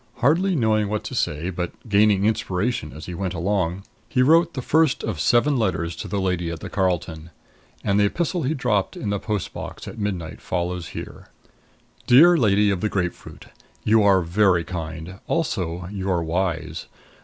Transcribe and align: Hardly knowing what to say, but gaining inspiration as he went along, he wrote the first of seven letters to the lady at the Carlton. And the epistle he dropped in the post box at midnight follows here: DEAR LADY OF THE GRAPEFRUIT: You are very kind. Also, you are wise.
Hardly 0.15 0.55
knowing 0.55 0.87
what 0.89 1.03
to 1.03 1.13
say, 1.13 1.51
but 1.51 1.73
gaining 1.87 2.25
inspiration 2.25 2.91
as 2.91 3.05
he 3.05 3.13
went 3.13 3.35
along, 3.35 3.83
he 4.09 4.23
wrote 4.23 4.55
the 4.55 4.61
first 4.63 5.03
of 5.03 5.19
seven 5.19 5.57
letters 5.57 5.95
to 5.97 6.07
the 6.07 6.19
lady 6.19 6.49
at 6.49 6.59
the 6.59 6.71
Carlton. 6.71 7.29
And 7.83 7.99
the 7.99 8.05
epistle 8.05 8.41
he 8.41 8.55
dropped 8.55 8.97
in 8.97 9.11
the 9.11 9.19
post 9.19 9.53
box 9.53 9.87
at 9.87 9.99
midnight 9.99 10.41
follows 10.41 10.87
here: 10.97 11.27
DEAR 12.07 12.35
LADY 12.35 12.71
OF 12.71 12.81
THE 12.81 12.89
GRAPEFRUIT: 12.89 13.49
You 13.83 14.01
are 14.01 14.21
very 14.21 14.63
kind. 14.63 15.19
Also, 15.27 15.85
you 15.91 16.09
are 16.09 16.23
wise. 16.23 16.87